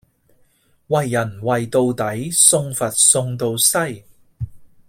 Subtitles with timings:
[0.87, 4.03] 為人為到底，送佛送到西。